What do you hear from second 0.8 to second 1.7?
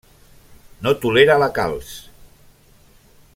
No tolera la